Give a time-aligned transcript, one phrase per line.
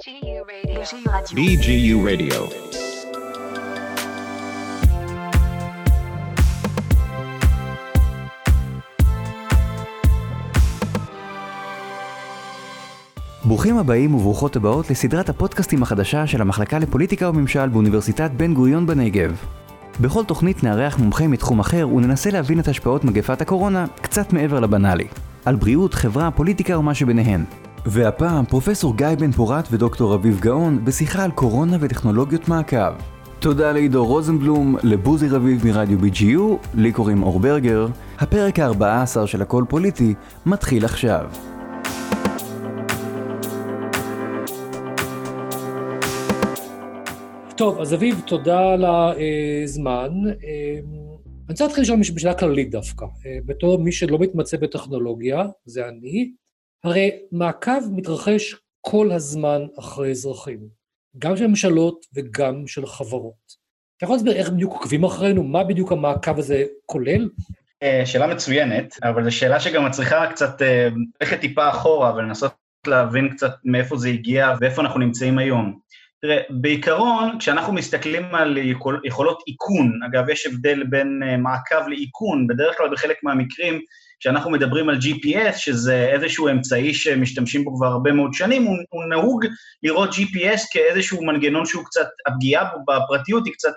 [0.00, 2.40] BGU Radio.
[13.44, 19.44] ברוכים הבאים וברוכות הבאות לסדרת הפודקאסטים החדשה של המחלקה לפוליטיקה וממשל באוניברסיטת בן גוריון בנגב.
[20.00, 25.06] בכל תוכנית נארח מומחה מתחום אחר וננסה להבין את השפעות מגפת הקורונה קצת מעבר לבנאלי.
[25.44, 27.44] על בריאות, חברה, פוליטיקה ומה שביניהן.
[27.86, 32.92] והפעם פרופסור גיא בן פורת ודוקטור אביב גאון בשיחה על קורונה וטכנולוגיות מעקב.
[33.38, 37.86] תודה לעידו רוזנבלום, לבוזי רביב מרדיו BGU, לי קוראים אור ברגר.
[38.18, 40.14] הפרק ה-14 של הכל פוליטי
[40.46, 41.30] מתחיל עכשיו.
[47.56, 48.84] טוב, אז אביב, תודה על
[49.64, 50.10] הזמן.
[50.22, 53.06] אני רוצה להתחיל לשאול בשאלה כללית דווקא.
[53.46, 56.32] בתור מי שלא מתמצא בטכנולוגיה, זה אני,
[56.84, 60.58] הרי מעקב מתרחש כל הזמן אחרי אזרחים,
[61.18, 63.60] גם של ממשלות וגם של חברות.
[63.96, 65.42] אתה יכול להסביר איך בדיוק עוקבים אחרינו?
[65.42, 67.28] מה בדיוק המעקב הזה כולל?
[68.04, 70.62] שאלה מצוינת, אבל זו שאלה שגם מצריכה קצת
[71.20, 72.52] ללכת טיפה אחורה ולנסות
[72.86, 75.78] להבין קצת מאיפה זה הגיע ואיפה אנחנו נמצאים היום.
[76.22, 82.76] תראה, בעיקרון, כשאנחנו מסתכלים על יכול, יכולות איכון, אגב, יש הבדל בין מעקב לאיכון, בדרך
[82.76, 83.80] כלל בחלק מהמקרים,
[84.20, 89.04] כשאנחנו מדברים על GPS, שזה איזשהו אמצעי שמשתמשים בו כבר הרבה מאוד שנים, הוא, הוא
[89.04, 89.46] נהוג
[89.82, 93.72] לראות GPS כאיזשהו מנגנון שהוא קצת, הפגיעה בו בפרטיות היא קצת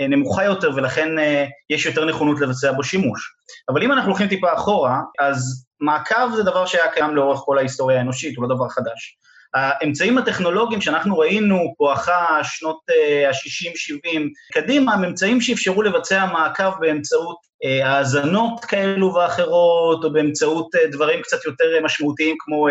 [0.00, 3.34] אה, נמוכה יותר, ולכן אה, יש יותר נכונות לבצע בו שימוש.
[3.68, 7.98] אבל אם אנחנו הולכים טיפה אחורה, אז מעקב זה דבר שהיה קיים לאורך כל ההיסטוריה
[7.98, 9.18] האנושית, הוא לא דבר חדש.
[9.56, 12.80] האמצעים הטכנולוגיים שאנחנו ראינו בואכה שנות
[13.28, 14.20] ה-60-70
[14.52, 17.36] קדימה, הם אמצעים שאפשרו לבצע מעקב באמצעות
[17.84, 22.68] האזנות כאלו ואחרות, או באמצעות דברים קצת יותר משמעותיים כמו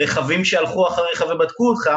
[0.00, 1.90] רכבים שהלכו אחריך ובדקו אותך,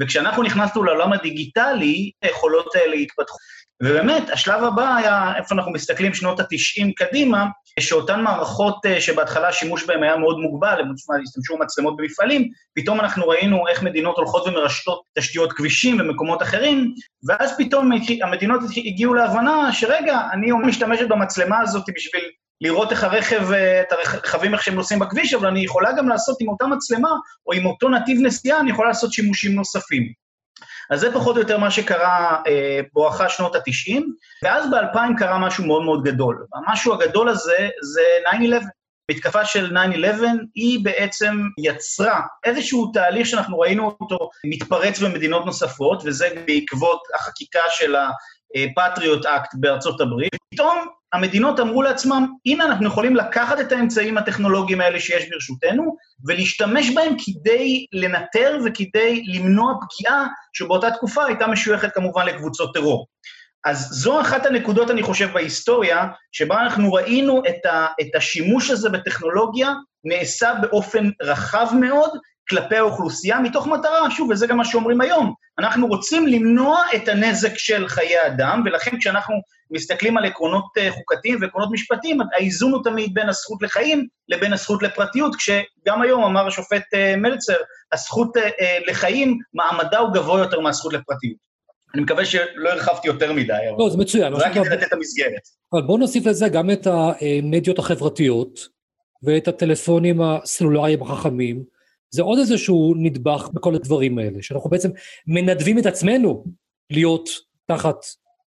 [0.00, 3.36] וכשאנחנו נכנסנו לעולם הדיגיטלי, היכולות האלה התפתחו.
[3.82, 7.46] ובאמת, השלב הבא היה, איפה אנחנו מסתכלים, שנות ה-90 קדימה,
[7.80, 10.92] שאותן מערכות שבהתחלה השימוש בהן היה מאוד מוגבל, הם
[11.24, 16.94] השתמשו במצלמות במפעלים, פתאום אנחנו ראינו איך מדינות הולכות ומרשתות תשתיות כבישים ומקומות אחרים,
[17.28, 17.90] ואז פתאום
[18.22, 22.22] המדינות הגיעו להבנה שרגע, אני משתמשת במצלמה הזאת בשביל
[22.60, 26.48] לראות איך הרכב, את הרכבים איך שהם נוסעים בכביש, אבל אני יכולה גם לעשות עם
[26.48, 27.10] אותה מצלמה,
[27.46, 30.25] או עם אותו נתיב נסיעה, אני יכולה לעשות שימושים נוספים.
[30.90, 34.02] אז זה פחות או יותר מה שקרה אה, בואכה שנות ה-90,
[34.42, 36.46] ואז ב-2000 קרה משהו מאוד מאוד גדול.
[36.54, 38.02] המשהו הגדול הזה זה
[38.32, 38.66] 9-11.
[39.10, 39.76] מתקפה של 9-11
[40.54, 47.94] היא בעצם יצרה איזשהו תהליך שאנחנו ראינו אותו מתפרץ במדינות נוספות, וזה בעקבות החקיקה של
[48.54, 50.36] ה-Patriot Act בארצות הברית.
[50.54, 55.96] פתאום המדינות אמרו לעצמם, הנה אנחנו יכולים לקחת את האמצעים הטכנולוגיים האלה שיש ברשותנו,
[56.26, 63.06] ולהשתמש בהם כדי לנטר וכדי למנוע פגיעה שבאותה תקופה הייתה משויכת כמובן לקבוצות טרור.
[63.64, 68.88] אז זו אחת הנקודות, אני חושב, בהיסטוריה, שבה אנחנו ראינו את, ה, את השימוש הזה
[68.88, 69.72] בטכנולוגיה
[70.04, 72.10] נעשה באופן רחב מאוד
[72.48, 77.58] כלפי האוכלוסייה, מתוך מטרה, שוב, וזה גם מה שאומרים היום, אנחנו רוצים למנוע את הנזק
[77.58, 79.34] של חיי אדם, ולכן כשאנחנו
[79.70, 85.36] מסתכלים על עקרונות חוקתיים ועקרונות משפטיים, האיזון הוא תמיד בין הזכות לחיים לבין הזכות לפרטיות,
[85.36, 86.82] כשגם היום אמר השופט
[87.16, 87.56] מלצר,
[87.92, 88.36] הזכות
[88.86, 91.46] לחיים, מעמדה הוא גבוה יותר מהזכות לפרטיות.
[91.94, 93.84] אני מקווה שלא הרחבתי יותר מדי, אבל...
[93.84, 94.32] לא, זה מצוין.
[94.32, 95.42] רק כדי לתת את המסגרת.
[95.72, 98.68] אבל בואו נוסיף לזה גם את המדיות החברתיות
[99.22, 101.75] ואת הטלפונים הסלולריים החכמים.
[102.10, 104.90] זה עוד איזשהו נדבך בכל הדברים האלה, שאנחנו בעצם
[105.26, 106.44] מנדבים את עצמנו
[106.90, 107.28] להיות
[107.66, 107.96] תחת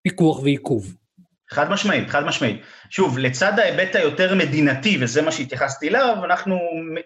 [0.01, 0.95] פיקוח ועיכוב.
[1.51, 2.61] חד משמעית, חד משמעית.
[2.89, 6.59] שוב, לצד ההיבט היותר מדינתי, וזה מה שהתייחסתי אליו, אנחנו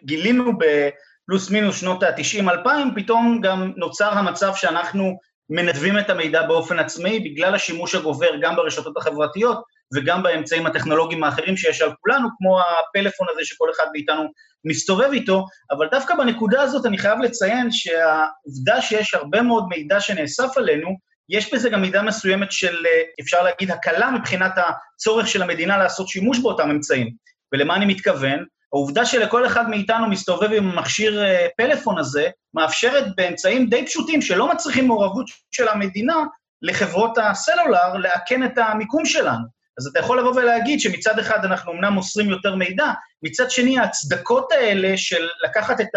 [0.03, 5.17] גילינו בפלוס מינוס שנות ה-90-2000, פתאום גם נוצר המצב שאנחנו
[5.49, 9.63] מנדבים את המידע באופן עצמאי בגלל השימוש הגובר גם ברשתות החברתיות
[9.95, 14.23] וגם באמצעים הטכנולוגיים האחרים שיש על כולנו, כמו הפלאפון הזה שכל אחד מאיתנו
[14.65, 20.57] מסתובב איתו, אבל דווקא בנקודה הזאת אני חייב לציין שהעובדה שיש הרבה מאוד מידע שנאסף
[20.57, 20.89] עלינו,
[21.29, 22.85] יש בזה גם מידה מסוימת של,
[23.21, 27.09] אפשר להגיד, הקלה מבחינת הצורך של המדינה לעשות שימוש באותם אמצעים.
[27.53, 28.45] ולמה אני מתכוון?
[28.73, 31.23] העובדה שלכל אחד מאיתנו מסתובב עם המכשיר
[31.57, 36.15] פלאפון הזה, מאפשרת באמצעים די פשוטים שלא מצריכים מעורבות של המדינה
[36.61, 39.45] לחברות הסלולר לעקן את המיקום שלנו.
[39.77, 42.91] אז אתה יכול לבוא ולהגיד שמצד אחד אנחנו אמנם מוסרים יותר מידע,
[43.23, 45.87] מצד שני ההצדקות האלה של לקחת את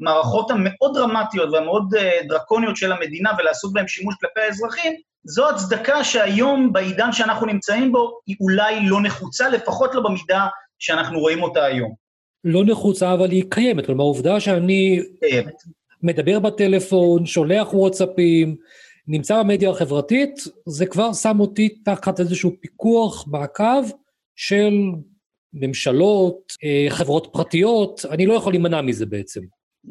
[0.00, 1.94] המערכות המאוד דרמטיות והמאוד
[2.28, 4.92] דרקוניות של המדינה ולעשות בהן שימוש כלפי האזרחים,
[5.24, 10.46] זו הצדקה שהיום בעידן שאנחנו נמצאים בו היא אולי לא נחוצה, לפחות לא במידה
[10.78, 11.94] שאנחנו רואים אותה היום.
[12.44, 13.86] לא נחוצה, אבל היא קיימת.
[13.86, 15.02] כלומר, העובדה שאני...
[15.20, 15.54] קיימת.
[16.02, 18.56] מדבר בטלפון, שולח וואטסאפים,
[19.06, 23.82] נמצא במדיה החברתית, זה כבר שם אותי תחת איזשהו פיקוח, מעקב
[24.36, 24.72] של
[25.52, 29.40] ממשלות, אה, חברות פרטיות, אני לא יכול להימנע מזה בעצם.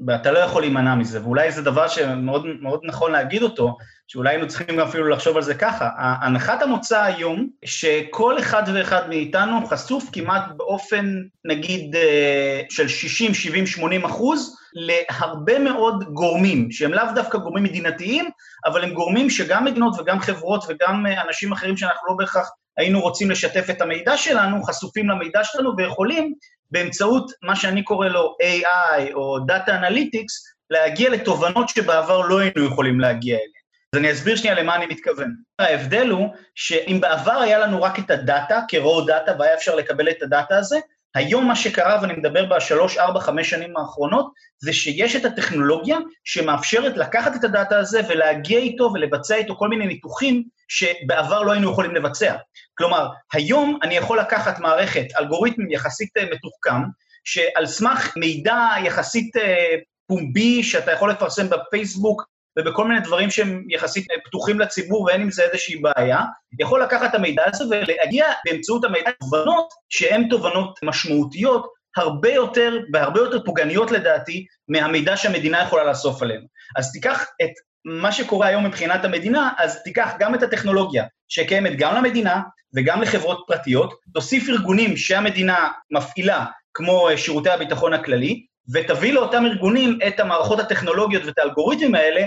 [0.08, 2.46] ואתה לא יכול להימנע מזה, ואולי זה דבר שמאוד
[2.84, 3.78] נכון להגיד אותו,
[4.08, 5.90] שאולי היינו צריכים אפילו לחשוב על זה ככה.
[5.98, 11.16] הנחת המוצא היום, שכל אחד ואחד מאיתנו חשוף כמעט באופן,
[11.46, 18.30] נגיד, אה, של 60, 70, 80 אחוז, להרבה מאוד גורמים, שהם לאו דווקא גורמים מדינתיים,
[18.66, 23.02] אבל הם גורמים שגם מדינות וגם חברות וגם אה, אנשים אחרים שאנחנו לא בהכרח היינו
[23.02, 26.34] רוצים לשתף את המידע שלנו, חשופים למידע שלנו ויכולים
[26.72, 33.00] באמצעות מה שאני קורא לו AI או Data Analytics, להגיע לתובנות שבעבר לא היינו יכולים
[33.00, 33.62] להגיע אליהן.
[33.94, 35.36] אז אני אסביר שנייה למה אני מתכוון.
[35.60, 40.22] ההבדל הוא שאם בעבר היה לנו רק את הדאטה כ-raw data והיה אפשר לקבל את
[40.22, 40.80] הדאטה הזה,
[41.16, 46.98] היום מה שקרה, ואני מדבר בשלוש, ארבע, חמש שנים האחרונות, זה שיש את הטכנולוגיה שמאפשרת
[46.98, 51.96] לקחת את הדאטה הזה ולהגיע איתו ולבצע איתו כל מיני ניתוחים שבעבר לא היינו יכולים
[51.96, 52.36] לבצע.
[52.78, 56.82] כלומר, היום אני יכול לקחת מערכת, אלגוריתם יחסית אה, מתוחכם,
[57.24, 59.76] שעל סמך מידע יחסית אה,
[60.08, 62.24] פומבי שאתה יכול לפרסם בפייסבוק
[62.60, 66.20] ובכל מיני דברים שהם יחסית פתוחים לציבור ואין עם זה איזושהי בעיה,
[66.60, 71.68] יכול לקחת את המידע הזה ולהגיע באמצעות המידע תובנות שהן תובנות משמעותיות
[71.98, 76.42] הרבה יותר והרבה יותר פוגעניות לדעתי מהמידע שהמדינה יכולה לאסוף עליהם.
[76.78, 77.52] אז תיקח את
[77.86, 82.42] מה שקורה היום מבחינת המדינה, אז תיקח גם את הטכנולוגיה שקיימת גם למדינה
[82.76, 90.20] וגם לחברות פרטיות, תוסיף ארגונים שהמדינה מפעילה, כמו שירותי הביטחון הכללי, ותביא לאותם ארגונים את
[90.20, 92.26] המערכות הטכנולוגיות ואת האלגוריתמים האלה,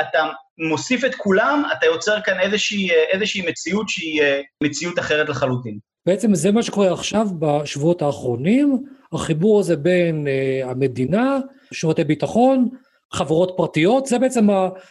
[0.00, 0.28] אתה
[0.58, 5.78] מוסיף את כולם, אתה יוצר כאן איזושהי, איזושהי מציאות שהיא אה, מציאות אחרת לחלוטין.
[6.06, 11.38] בעצם זה מה שקורה עכשיו בשבועות האחרונים, החיבור הזה בין uh, המדינה,
[11.72, 12.68] שירותי ביטחון,
[13.12, 14.46] חברות פרטיות, זה בעצם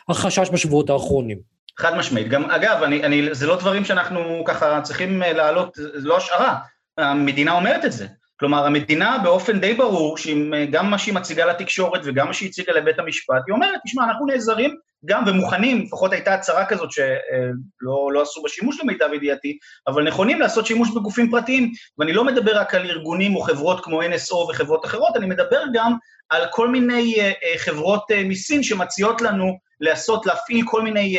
[0.09, 1.39] החשש בשבועות האחרונים.
[1.77, 2.27] חד משמעית.
[2.27, 6.55] גם, אגב, אני, אני, זה לא דברים שאנחנו ככה צריכים אה, להעלות, זה לא השערה.
[6.97, 8.07] המדינה אומרת את זה.
[8.39, 12.99] כלומר, המדינה באופן די ברור, שגם מה שהיא מציגה לתקשורת וגם מה שהיא הציגה לבית
[12.99, 14.75] המשפט, היא אומרת, תשמע, אנחנו נעזרים
[15.05, 19.57] גם ומוכנים, לפחות הייתה הצהרה כזאת שלא לא עשו בה שימוש למיטב ידיעתי,
[19.87, 24.01] אבל נכונים לעשות שימוש בגופים פרטיים, ואני לא מדבר רק על ארגונים או חברות כמו
[24.01, 25.93] NSO וחברות אחרות, אני מדבר גם
[26.29, 31.17] על כל מיני אה, אה, חברות אה, מסין שמציעות לנו לעשות, להפעיל כל מיני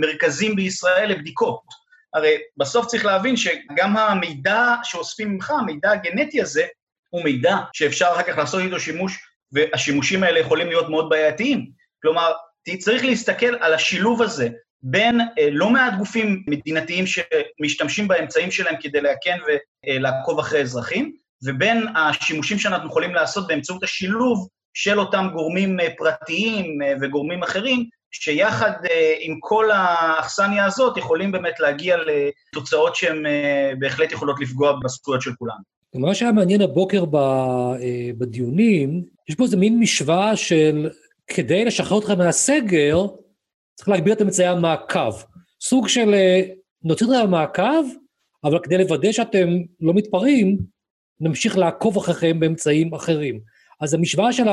[0.00, 1.85] מרכזים בישראל לבדיקות.
[2.14, 6.66] הרי בסוף צריך להבין שגם המידע שאוספים ממך, המידע הגנטי הזה,
[7.10, 9.18] הוא מידע שאפשר אחר כך לעשות איתו שימוש,
[9.52, 11.70] והשימושים האלה יכולים להיות מאוד בעייתיים.
[12.02, 12.32] כלומר,
[12.78, 14.48] צריך להסתכל על השילוב הזה
[14.82, 19.36] בין אה, לא מעט גופים מדינתיים שמשתמשים באמצעים שלהם כדי להקן
[19.86, 26.82] ולעקוב אחרי אזרחים, ובין השימושים שאנחנו יכולים לעשות באמצעות השילוב של אותם גורמים אה, פרטיים
[26.82, 33.22] אה, וגורמים אחרים, שיחד אה, עם כל האכסניה הזאת יכולים באמת להגיע לתוצאות שהן
[33.78, 35.56] בהחלט יכולות לפגוע בזכויות של כולם.
[35.94, 37.04] מה שהיה מעניין הבוקר
[38.18, 40.90] בדיונים, יש פה איזה מין משוואה של
[41.26, 43.06] כדי לשחרר אתכם מהסגר,
[43.74, 45.12] צריך להגביר את אמצעי המעקב.
[45.60, 46.14] סוג של
[46.84, 47.84] נוציא אתכם מהמעקב,
[48.44, 49.48] אבל כדי לוודא שאתם
[49.80, 50.58] לא מתפרעים,
[51.20, 53.55] נמשיך לעקוב אחריכם באמצעים אחרים.
[53.80, 54.44] אז המשוואה של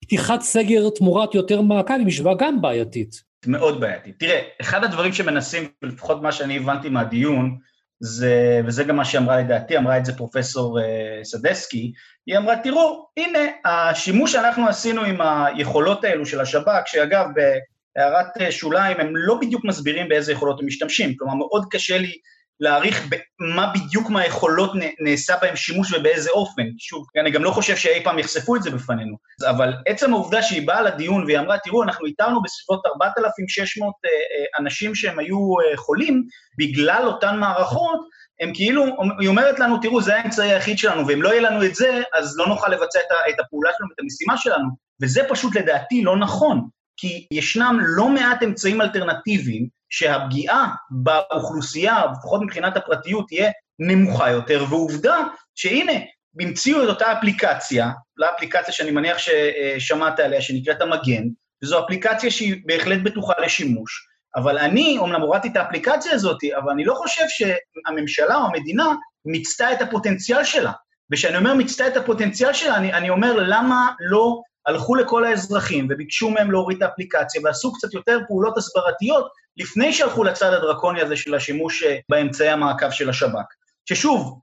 [0.00, 3.22] פתיחת סגר תמורת יותר מעקב היא משוואה גם בעייתית.
[3.46, 4.18] מאוד בעייתית.
[4.18, 7.58] תראה, אחד הדברים שמנסים, לפחות מה שאני הבנתי מהדיון,
[8.00, 10.82] זה, וזה גם מה שאמרה לדעתי, אמרה את זה פרופסור uh,
[11.24, 11.92] סדסקי,
[12.26, 18.52] היא אמרה, תראו, הנה, השימוש שאנחנו עשינו עם היכולות האלו של השב"כ, שאגב, בהערת אה,
[18.52, 22.12] שוליים, הם לא בדיוק מסבירים באיזה יכולות הם משתמשים, כלומר, מאוד קשה לי
[22.60, 23.08] להעריך
[23.54, 26.62] מה בדיוק מהיכולות נעשה בהם שימוש ובאיזה אופן.
[26.78, 29.16] שוב, אני גם לא חושב שאי פעם יחשפו את זה בפנינו.
[29.50, 34.60] אבל עצם העובדה שהיא באה לדיון והיא אמרה, תראו, אנחנו איתרנו בסביבות 4,600 אה, אה,
[34.60, 36.24] אנשים שהם היו אה, חולים,
[36.58, 38.00] בגלל אותן מערכות,
[38.40, 38.84] הם כאילו,
[39.20, 42.38] היא אומרת לנו, תראו, זה האמצעי היחיד שלנו, ואם לא יהיה לנו את זה, אז
[42.38, 42.98] לא נוכל לבצע
[43.28, 44.68] את הפעולה שלנו, את המשימה שלנו.
[45.02, 52.76] וזה פשוט לדעתי לא נכון, כי ישנם לא מעט אמצעים אלטרנטיביים שהפגיעה באוכלוסייה, לפחות מבחינת
[52.76, 55.16] הפרטיות, תהיה נמוכה יותר, ועובדה
[55.54, 55.92] שהנה,
[56.40, 61.22] המציאו את אותה אפליקציה, לאפליקציה שאני מניח ששמעת עליה, שנקראת המגן,
[61.64, 66.84] וזו אפליקציה שהיא בהחלט בטוחה לשימוש, אבל אני, אומנם הורדתי את האפליקציה הזאת, אבל אני
[66.84, 70.72] לא חושב שהממשלה או המדינה מיצתה את הפוטנציאל שלה.
[71.12, 76.30] וכשאני אומר מיצתה את הפוטנציאל שלה, אני, אני אומר למה לא הלכו לכל האזרחים וביקשו
[76.30, 81.34] מהם להוריד את האפליקציה ועשו קצת יותר פעולות הסברתיות לפני שהלכו לצד הדרקוני הזה של
[81.34, 83.44] השימוש אה, באמצעי המעקב של השב"כ.
[83.88, 84.40] ששוב,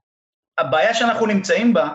[0.58, 1.88] הבעיה שאנחנו נמצאים בה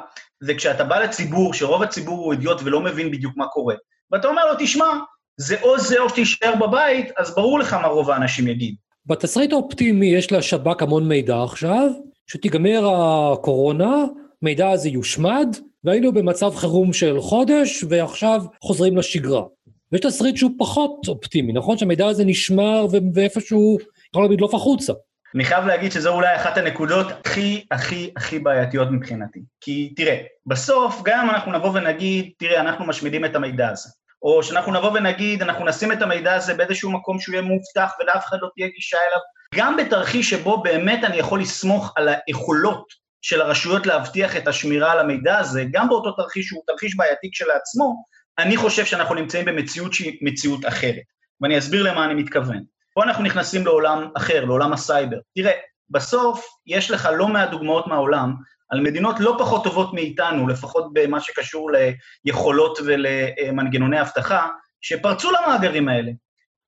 [0.44, 3.76] זה כשאתה בא לציבור, שרוב הציבור הוא אידיוט ולא מבין בדיוק מה קורה,
[4.12, 4.86] ואתה אומר לו, תשמע,
[5.38, 8.76] זה או זה או שתישאר בבית, אז ברור לך מה רוב האנשים יגיד.
[9.06, 11.90] בתסריט האופטימי יש לשב"כ המון מידע עכשיו,
[12.28, 13.96] שתיגמר הקורונה,
[14.42, 19.44] מידע הזה יושמד, והיינו במצב חירום של חודש, ועכשיו חוזרים לשגרה.
[19.92, 21.78] ויש תסריט שהוא פחות אופטימי, נכון?
[21.78, 23.78] שהמידע הזה נשמר ואיפשהו
[24.10, 24.94] יכול להיות לדלוף החוצה.
[25.36, 29.40] אני חייב להגיד שזו אולי אחת הנקודות הכי הכי הכי בעייתיות מבחינתי.
[29.62, 33.90] כי תראה, בסוף גם אנחנו נבוא ונגיד, תראה, אנחנו משמידים את המידע הזה,
[34.22, 38.26] או שאנחנו נבוא ונגיד, אנחנו נשים את המידע הזה באיזשהו מקום שהוא יהיה מובטח ולאף
[38.26, 39.20] אחד לא תהיה גישה אליו,
[39.56, 45.00] גם בתרחיש שבו באמת אני יכול לסמוך על היכולות של הרשויות להבטיח את השמירה על
[45.00, 48.04] המידע הזה, גם באותו תרחיש שהוא תרחיש בעייתי כשלעצמו,
[48.40, 51.04] אני חושב שאנחנו נמצאים במציאות שהיא מציאות אחרת.
[51.42, 52.64] ואני אסביר למה אני מתכוון.
[52.94, 55.18] פה אנחנו נכנסים לעולם אחר, לעולם הסייבר.
[55.36, 55.52] תראה,
[55.90, 58.34] בסוף יש לך לא מעט דוגמאות מהעולם
[58.70, 61.72] על מדינות לא פחות טובות מאיתנו, לפחות במה שקשור
[62.26, 64.48] ליכולות ולמנגנוני אבטחה,
[64.82, 66.12] שפרצו למאגרים האלה.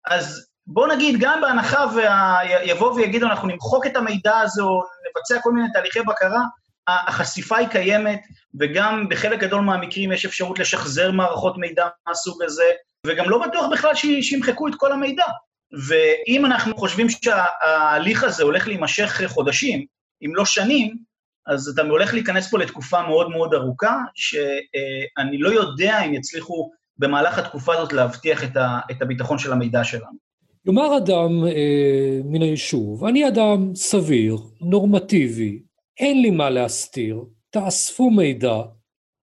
[0.05, 5.51] אז בוא נגיד, גם בהנחה ויבואו ויגידו, אנחנו נמחוק את המידע הזה או נבצע כל
[5.51, 6.41] מיני תהליכי בקרה,
[6.87, 8.21] החשיפה היא קיימת,
[8.59, 12.63] וגם בחלק גדול מהמקרים יש אפשרות לשחזר מערכות מידע מהסוג הזה,
[13.07, 15.25] וגם לא בטוח בכלל שימחקו את כל המידע.
[15.87, 19.85] ואם אנחנו חושבים שההליך הזה הולך להימשך חודשים,
[20.25, 20.97] אם לא שנים,
[21.47, 27.37] אז אתה הולך להיכנס פה לתקופה מאוד מאוד ארוכה, שאני לא יודע אם יצליחו במהלך
[27.37, 28.43] התקופה הזאת להבטיח
[28.91, 30.22] את הביטחון של המידע שלנו.
[30.65, 35.59] יאמר אדם אה, מן היישוב, אני אדם סביר, נורמטיבי,
[35.99, 38.55] אין לי מה להסתיר, תאספו מידע,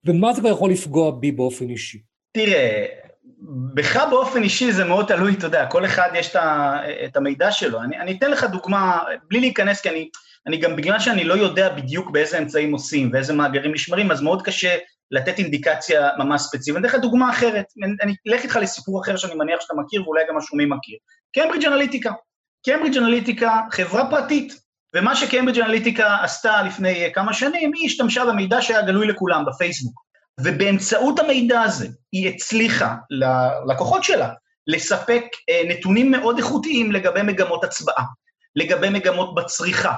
[0.07, 1.99] ומה זה כבר יכול לפגוע בי באופן אישי?
[2.33, 2.87] תראה,
[3.75, 6.37] בך באופן אישי זה מאוד תלוי, אתה יודע, כל אחד יש
[7.05, 7.83] את המידע שלו.
[7.83, 10.09] אני, אני אתן לך דוגמה, בלי להיכנס, כי אני,
[10.47, 14.43] אני גם, בגלל שאני לא יודע בדיוק באיזה אמצעים עושים ואיזה מאגרים נשמרים, אז מאוד
[14.43, 14.76] קשה
[15.10, 16.76] לתת אינדיקציה ממש ספציפית.
[16.76, 17.64] אני אתן לך דוגמה אחרת,
[18.02, 20.96] אני אלך איתך לסיפור אחר שאני מניח שאתה מכיר ואולי גם השומעים מכיר.
[21.32, 22.12] קיימברידג' אנליטיקה.
[22.64, 24.52] קיימברידג' אנליטיקה, חברה פרטית,
[24.94, 30.06] ומה שקיימברידג' אנליטיקה עשתה לפני כמה שנים, היא השתמשה במידע שהיה גלוי לכולם בפייסבוק.
[30.40, 34.28] ובאמצעות המידע הזה היא הצליחה ללקוחות שלה
[34.66, 38.04] לספק אה, נתונים מאוד איכותיים לגבי מגמות הצבעה,
[38.56, 39.94] לגבי מגמות בצריכה,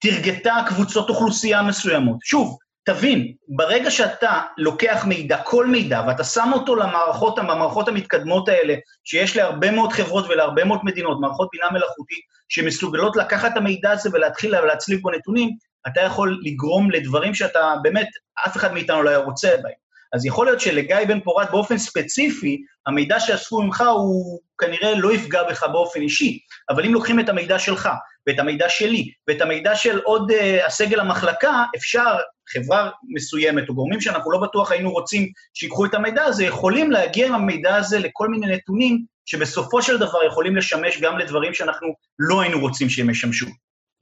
[0.00, 2.18] תרגתה קבוצות אוכלוסייה מסוימות.
[2.22, 8.74] שוב, תבין, ברגע שאתה לוקח מידע, כל מידע, ואתה שם אותו למערכות, המערכות המתקדמות האלה,
[9.04, 14.10] שיש להרבה מאוד חברות ולהרבה מאוד מדינות, מערכות בינה מלאכותית, שמסוגלות לקחת את המידע הזה
[14.12, 15.50] ולהתחיל להצליב בו נתונים,
[15.86, 18.08] אתה יכול לגרום לדברים שאתה באמת,
[18.46, 19.80] אף אחד מאיתנו לא היה רוצה בהם.
[20.12, 25.42] אז יכול להיות שלגיא בן פורת באופן ספציפי, המידע שאספו ממך הוא כנראה לא יפגע
[25.42, 26.38] בך באופן אישי,
[26.70, 27.88] אבל אם לוקחים את המידע שלך,
[28.26, 32.16] ואת המידע שלי, ואת המידע של עוד uh, הסגל המחלקה, אפשר,
[32.52, 37.26] חברה מסוימת, או גורמים שאנחנו לא בטוח היינו רוצים שיקחו את המידע הזה, יכולים להגיע
[37.26, 41.88] עם המידע הזה לכל מיני נתונים שבסופו של דבר יכולים לשמש גם לדברים שאנחנו
[42.18, 43.46] לא היינו רוצים שהם ישמשו.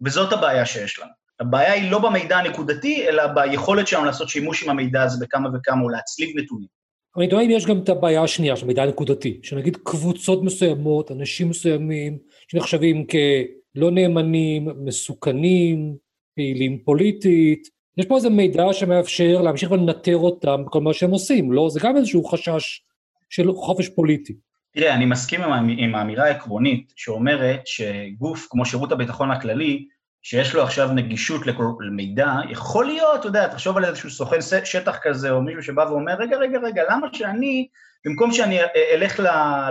[0.05, 1.11] וזאת הבעיה שיש לנו.
[1.41, 5.83] הבעיה היא לא במידע הנקודתי, אלא ביכולת שלנו לעשות שימוש עם המידע הזה בכמה וכמה,
[5.83, 6.69] או להצליב נתונים.
[7.17, 11.49] אני תוהה אם יש גם את הבעיה השנייה של מידע נקודתי, שנגיד קבוצות מסוימות, אנשים
[11.49, 15.97] מסוימים, שנחשבים כלא נאמנים, מסוכנים,
[16.37, 21.69] פעילים פוליטית, יש פה איזה מידע שמאפשר להמשיך ולנטר אותם בכל מה שהם עושים, לא?
[21.71, 22.83] זה גם איזשהו חשש
[23.31, 24.35] של חופש פוליטי.
[24.73, 25.41] תראה, אני מסכים
[25.79, 29.87] עם האמירה העקרונית שאומרת שגוף כמו שירות הביטחון הכללי,
[30.23, 31.41] שיש לו עכשיו נגישות
[31.81, 36.15] למידע, יכול להיות, אתה יודע, תחשוב על איזשהו סוכן שטח כזה, או מישהו שבא ואומר,
[36.19, 37.69] רגע, רגע, רגע, למה שאני,
[38.05, 38.59] במקום שאני
[38.95, 39.21] אלך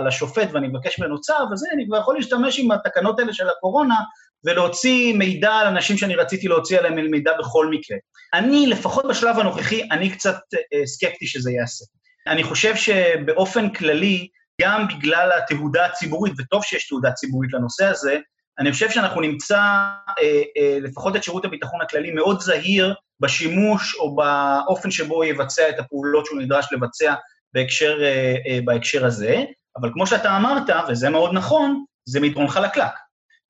[0.06, 3.96] לשופט ואני אבקש ממנו צו, אז אני כבר יכול להשתמש עם התקנות האלה של הקורונה,
[4.44, 7.96] ולהוציא מידע על אנשים שאני רציתי להוציא עליהם מידע בכל מקרה.
[8.34, 11.84] אני, לפחות בשלב הנוכחי, אני קצת אה, סקפטי שזה ייעשה.
[12.26, 14.28] אני חושב שבאופן כללי,
[14.60, 18.18] גם בגלל התהודה הציבורית, וטוב שיש תהודה ציבורית לנושא הזה,
[18.58, 24.16] אני חושב שאנחנו נמצא אה, אה, לפחות את שירות הביטחון הכללי מאוד זהיר בשימוש או
[24.16, 27.14] באופן שבו הוא יבצע את הפעולות שהוא נדרש לבצע
[27.54, 29.36] בהקשר, אה, אה, בהקשר הזה,
[29.80, 32.92] אבל כמו שאתה אמרת, וזה מאוד נכון, זה מדרון חלקלק.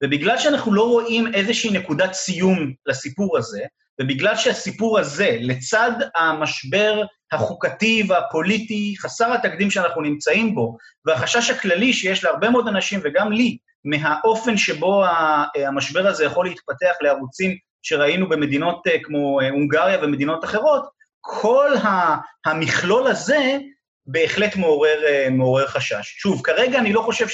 [0.05, 3.63] ובגלל שאנחנו לא רואים איזושהי נקודת סיום לסיפור הזה,
[4.01, 7.03] ובגלל שהסיפור הזה, לצד המשבר
[7.33, 13.59] החוקתי והפוליטי חסר התקדים שאנחנו נמצאים בו, והחשש הכללי שיש להרבה מאוד אנשים, וגם לי,
[13.85, 15.05] מהאופן שבו
[15.55, 20.89] המשבר הזה יכול להתפתח לערוצים שראינו במדינות אה, כמו אה, הונגריה ומדינות אחרות,
[21.21, 21.71] כל
[22.47, 23.59] המכלול הזה
[24.07, 26.15] בהחלט מעורר, אה, מעורר חשש.
[26.19, 27.29] שוב, כרגע אני לא חושב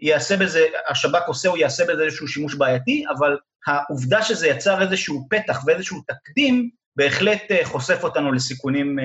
[0.00, 5.26] שיעשה בזה, השב"כ עושה או יעשה בזה איזשהו שימוש בעייתי, אבל העובדה שזה יצר איזשהו
[5.30, 8.98] פתח ואיזשהו תקדים, בהחלט חושף אותנו לסיכונים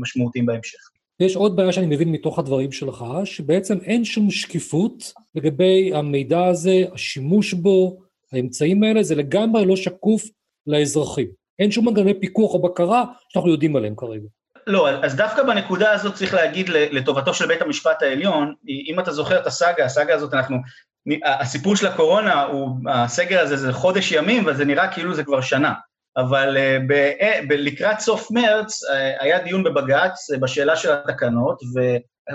[0.00, 0.78] משמעותיים בהמשך.
[1.20, 6.84] יש עוד בעיה שאני מבין מתוך הדברים שלך, שבעצם אין שום שקיפות לגבי המידע הזה,
[6.92, 8.00] השימוש בו,
[8.32, 10.22] האמצעים האלה, זה לגמרי לא שקוף
[10.66, 11.28] לאזרחים.
[11.58, 14.26] אין שום מנגנוני פיקוח או בקרה שאנחנו יודעים עליהם כרגע.
[14.66, 18.54] לא, אז דווקא בנקודה הזאת צריך להגיד לטובתו של בית המשפט העליון,
[18.88, 20.56] אם אתה זוכר את הסאגה, הסאגה הזאת אנחנו,
[21.24, 25.72] הסיפור של הקורונה, הוא, הסגר הזה זה חודש ימים, וזה נראה כאילו זה כבר שנה.
[26.16, 31.60] אבל אה, ב, אה, ב, לקראת סוף מרץ אה, היה דיון בבג"ץ בשאלה של התקנות,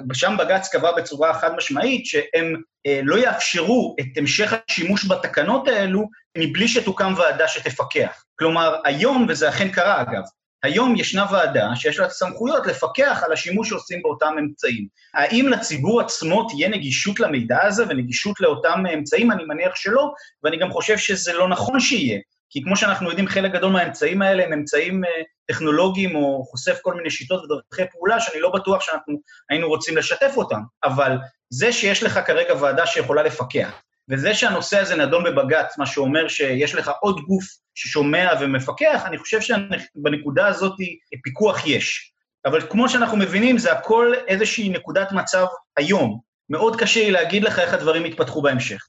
[0.09, 2.61] ושם בג"ץ קבע בצורה חד משמעית שהם
[3.03, 6.07] לא יאפשרו את המשך השימוש בתקנות האלו
[6.37, 8.23] מבלי שתוקם ועדה שתפקח.
[8.39, 10.23] כלומר, היום, וזה אכן קרה אגב,
[10.63, 14.87] היום ישנה ועדה שיש לה את הסמכויות לפקח על השימוש שעושים באותם אמצעים.
[15.13, 19.31] האם לציבור עצמו תהיה נגישות למידע הזה ונגישות לאותם אמצעים?
[19.31, 20.11] אני מניח שלא,
[20.43, 22.19] ואני גם חושב שזה לא נכון שיהיה.
[22.49, 25.09] כי כמו שאנחנו יודעים, חלק גדול מהאמצעים האלה הם אמצעים אה,
[25.47, 30.33] טכנולוגיים או חושף כל מיני שיטות ודרכי פעולה שאני לא בטוח שאנחנו היינו רוצים לשתף
[30.37, 30.59] אותם.
[30.83, 31.17] אבל
[31.49, 36.75] זה שיש לך כרגע ועדה שיכולה לפקח, וזה שהנושא הזה נדון בבג"ץ, מה שאומר שיש
[36.75, 37.43] לך עוד גוף
[37.75, 40.75] ששומע ומפקח, אני חושב שבנקודה הזאת
[41.23, 42.13] פיקוח יש.
[42.45, 45.45] אבל כמו שאנחנו מבינים, זה הכל איזושהי נקודת מצב
[45.77, 46.19] היום.
[46.49, 48.87] מאוד קשה לי להגיד לך איך הדברים יתפתחו בהמשך.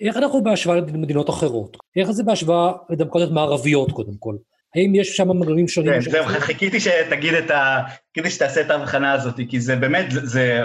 [0.00, 1.76] איך אנחנו בהשוואה למדינות אחרות?
[1.96, 4.36] איך זה בהשוואה לדמוקרטיות מערביות קודם כל?
[4.76, 5.92] האם יש שם מנגנונים שונים?
[5.92, 7.80] כן, זהו, חיכיתי שתגיד את ה...
[8.14, 10.60] חיכיתי שתעשה את ההבחנה הזאת, כי זה באמת, זה, זה,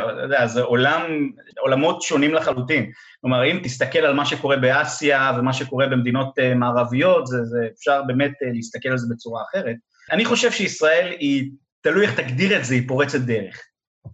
[0.45, 1.01] זה עולם,
[1.59, 2.91] עולמות שונים לחלוטין.
[3.21, 8.01] כלומר, אם תסתכל על מה שקורה באסיה ומה שקורה במדינות אה, מערביות, זה, זה אפשר
[8.07, 9.75] באמת אה, להסתכל על זה בצורה אחרת.
[10.11, 13.61] אני חושב שישראל היא, תלוי איך תגדיר את זה, היא פורצת דרך.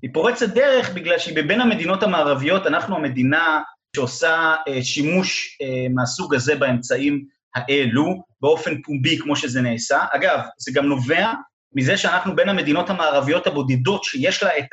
[0.01, 3.61] היא פורצת דרך בגלל שהיא בבין המדינות המערביות, אנחנו המדינה
[3.95, 5.57] שעושה אה, שימוש
[5.93, 10.05] מהסוג הזה באמצעים האלו, באופן פומבי כמו שזה נעשה.
[10.11, 11.31] אגב, זה גם נובע
[11.75, 14.67] מזה שאנחנו בין המדינות המערביות הבודדות שיש לה את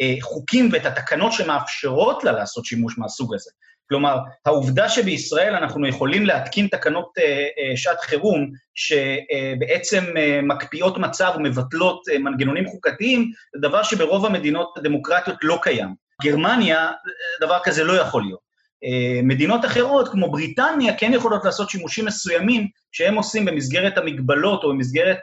[0.00, 3.50] החוקים ואת התקנות שמאפשרות לה לעשות שימוש מהסוג הזה.
[3.88, 11.32] כלומר, העובדה שבישראל אנחנו יכולים להתקין תקנות uh, uh, שעת חירום שבעצם uh, מקפיאות מצב
[11.36, 15.94] ומבטלות מנגנונים חוקתיים, זה דבר שברוב המדינות הדמוקרטיות לא קיים.
[16.22, 16.90] גרמניה,
[17.40, 18.47] דבר כזה לא יכול להיות.
[18.84, 24.68] אה, מדינות אחרות, כמו בריטניה, כן יכולות לעשות שימושים מסוימים שהם עושים במסגרת המגבלות או
[24.68, 25.18] במסגרת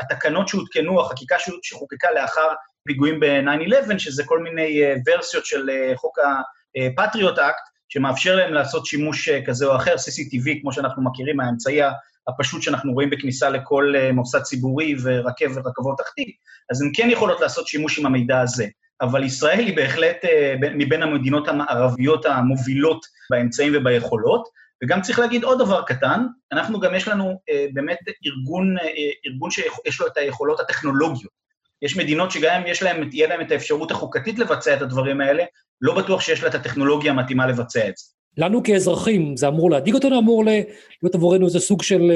[0.00, 2.48] התקנות שהותקנו, החקיקה שחוקקה לאחר
[2.86, 8.86] פיגועים ב-9-11, שזה כל מיני אה, ורסיות של אה, חוק ה-Patriot Act, שמאפשר להם לעשות
[8.86, 11.80] שימוש כזה או אחר, CCTV, כמו שאנחנו מכירים, האמצעי
[12.28, 16.28] הפשוט שאנחנו רואים בכניסה לכל מוסד ציבורי ורכבת, רכבות תחתית,
[16.70, 18.66] אז הן כן יכולות לעשות שימוש עם המידע הזה.
[19.00, 24.48] אבל ישראל היא בהחלט אה, מבין המדינות המערביות המובילות באמצעים וביכולות.
[24.84, 26.20] וגם צריך להגיד עוד דבר קטן,
[26.52, 28.88] אנחנו גם יש לנו אה, באמת ארגון, אה,
[29.26, 31.46] ארגון שיש לו את היכולות הטכנולוגיות.
[31.82, 35.44] יש מדינות שגם אם יש להם, תהיה להם את האפשרות החוקתית לבצע את הדברים האלה,
[35.80, 38.04] לא בטוח שיש לה את הטכנולוגיה המתאימה לבצע את זה.
[38.38, 42.12] לנו כאזרחים זה אמור להדאיג אותנו, אמור להיות עבורנו איזה סוג של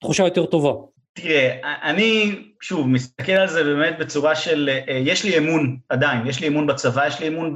[0.00, 0.72] תחושה יותר טובה.
[1.14, 6.40] תראה, אני, שוב, מסתכל על זה באמת בצורה של, אה, יש לי אמון עדיין, יש
[6.40, 7.54] לי אמון בצבא, יש לי אמון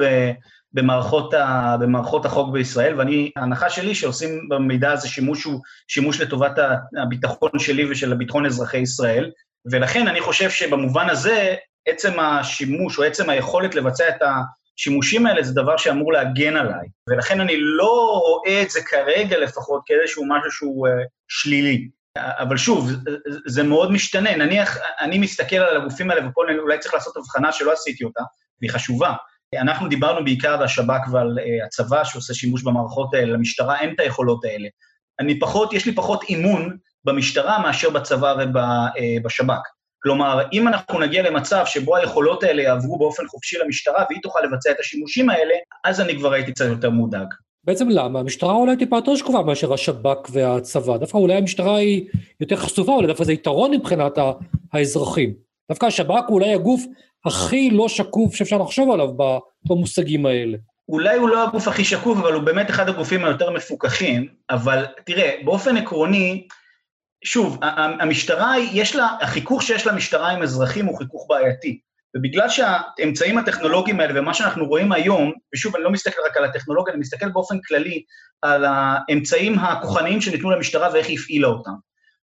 [0.73, 6.59] במערכות, ה, במערכות החוק בישראל, ואני, ההנחה שלי שעושים במידע הזה שימוש הוא שימוש לטובת
[7.03, 9.31] הביטחון שלי ושל הביטחון אזרחי ישראל,
[9.73, 11.55] ולכן אני חושב שבמובן הזה,
[11.87, 17.41] עצם השימוש או עצם היכולת לבצע את השימושים האלה זה דבר שאמור להגן עליי, ולכן
[17.41, 20.91] אני לא רואה את זה כרגע לפחות כאיזשהו משהו שהוא uh,
[21.29, 21.89] שלילי.
[22.17, 22.91] אבל שוב,
[23.47, 24.37] זה מאוד משתנה.
[24.37, 28.23] נניח, אני מסתכל על הגופים האלה, ופה אולי צריך לעשות הבחנה שלא עשיתי אותה,
[28.61, 29.15] והיא חשובה.
[29.55, 34.01] אנחנו דיברנו בעיקר על השב"כ ועל uh, הצבא שעושה שימוש במערכות האלה, למשטרה אין את
[34.01, 34.69] היכולות האלה.
[35.21, 39.51] אני פחות, יש לי פחות אימון במשטרה מאשר בצבא ובשב"כ.
[39.51, 39.57] אה,
[40.03, 44.71] כלומר, אם אנחנו נגיע למצב שבו היכולות האלה יעברו באופן חופשי למשטרה והיא תוכל לבצע
[44.71, 47.27] את השימושים האלה, אז אני כבר הייתי קצת יותר מודאג.
[47.67, 48.21] בעצם למה?
[48.21, 50.97] המשטרה אולי טיפה יותר שקופה מאשר השב"כ והצבא.
[50.97, 52.09] דווקא אולי המשטרה היא
[52.41, 54.19] יותר חשופה, אולי דווקא זה יתרון מבחינת
[54.73, 55.35] האזרחים.
[55.71, 56.83] דווקא השב"כ הוא אולי הגוף
[57.25, 59.09] הכי לא שקוף שאפשר לחשוב עליו
[59.67, 60.59] במושגים האלה.
[60.89, 65.35] אולי הוא לא הגוף הכי שקוף, אבל הוא באמת אחד הגופים היותר מפוקחים, אבל תראה,
[65.45, 66.47] באופן עקרוני,
[67.25, 67.59] שוב,
[68.01, 71.81] המשטרה, יש לה, החיכוך שיש למשטרה עם אזרחים הוא חיכוך בעייתי.
[72.17, 76.93] ובגלל שהאמצעים הטכנולוגיים האלה ומה שאנחנו רואים היום, ושוב, אני לא מסתכל רק על הטכנולוגיה,
[76.93, 78.03] אני מסתכל באופן כללי
[78.43, 81.71] על האמצעים הכוחניים שניתנו למשטרה ואיך היא הפעילה אותם.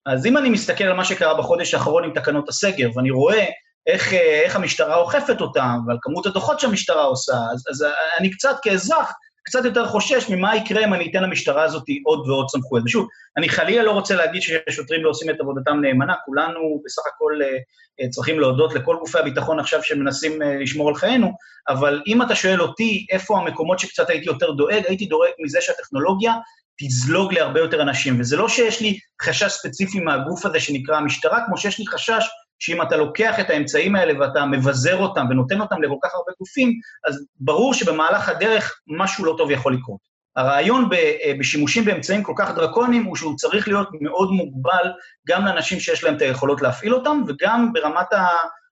[0.07, 3.47] אז אם אני מסתכל על מה שקרה בחודש האחרון עם תקנות הסגר, ואני רואה
[3.87, 7.87] איך, איך המשטרה אוכפת אותם, ועל כמות הדוחות שהמשטרה עושה, אז, אז
[8.19, 9.13] אני קצת כאזרח,
[9.51, 12.85] קצת יותר חושש ממה יקרה אם אני אתן למשטרה הזאת עוד ועוד סמכויות.
[12.87, 17.33] ושוב, אני חלילה לא רוצה להגיד ששוטרים לא עושים את עבודתם נאמנה, כולנו בסך הכל
[17.43, 21.33] אה, צריכים להודות לכל גופי הביטחון עכשיו שמנסים אה, לשמור על חיינו,
[21.69, 26.35] אבל אם אתה שואל אותי איפה המקומות שקצת הייתי יותר דואג, הייתי דואג מזה שהטכנולוגיה
[26.79, 28.21] תזלוג להרבה יותר אנשים.
[28.21, 32.25] וזה לא שיש לי חשש ספציפי מהגוף הזה שנקרא המשטרה, כמו שיש לי חשש
[32.61, 36.73] שאם אתה לוקח את האמצעים האלה ואתה מבזר אותם ונותן אותם לכל כך הרבה גופים,
[37.09, 40.11] אז ברור שבמהלך הדרך משהו לא טוב יכול לקרות.
[40.37, 44.91] הרעיון אה, בשימושים באמצעים כל כך דרקוניים הוא שהוא צריך להיות מאוד מוגבל
[45.29, 48.27] גם לאנשים שיש להם את היכולות להפעיל אותם, וגם ברמת ה...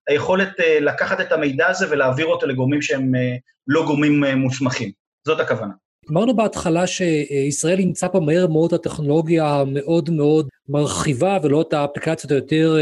[0.09, 4.91] היכולת אה, לקחת את המידע הזה ולהעביר אותו לגורמים שהם אה, לא גורמים מוסמכים.
[5.27, 5.73] זאת הכוונה.
[6.11, 12.33] אמרנו בהתחלה שישראל אימצה פה מהר מאוד את הטכנולוגיה המאוד מאוד מרחיבה ולא את האפליקציות
[12.33, 12.77] היותר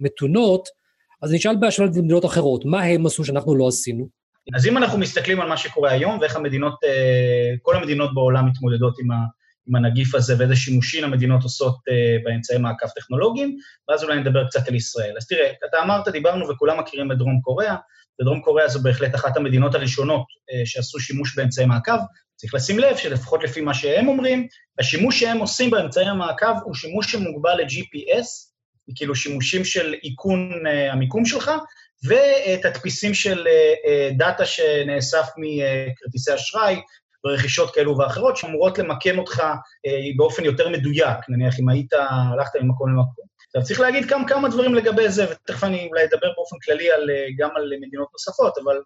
[0.00, 0.68] מתונות,
[1.22, 4.08] אז נשאל בהשוואה למדינות אחרות, מה הם עשו שאנחנו לא עשינו?
[4.54, 8.98] אז אם אנחנו מסתכלים על מה שקורה היום ואיך המדינות, אה, כל המדינות בעולם מתמודדות
[8.98, 9.16] עם, ה,
[9.66, 13.56] עם הנגיף הזה ואיזה שימושים המדינות עושות אה, באמצעי מעקב טכנולוגיים,
[13.88, 15.14] ואז אולי נדבר קצת על ישראל.
[15.16, 17.76] אז תראה, אתה אמרת, דיברנו וכולם מכירים את דרום קוריאה,
[18.20, 21.98] ודרום קוריאה זו בהחלט אחת המדינות הראשונות אה, שעשו שימוש באמצעי מעקב.
[22.36, 24.46] צריך לשים לב שלפחות לפי מה שהם אומרים,
[24.78, 28.47] השימוש שהם עושים באמצעי המעקב הוא שימוש שמוגבל ל-GPS,
[28.94, 31.50] כאילו שימושים של איכון uh, המיקום שלך,
[32.04, 36.80] ותדפיסים של uh, דאטה שנאסף מכרטיסי אשראי
[37.24, 41.92] ורכישות כאלו ואחרות, שאמורות למקם אותך uh, באופן יותר מדויק, נניח אם היית,
[42.32, 43.28] הלכת ממקום למקום.
[43.46, 47.10] עכשיו, צריך להגיד גם כמה דברים לגבי זה, ותכף אני אולי אדבר באופן כללי על,
[47.38, 48.76] גם על מדינות נוספות, אבל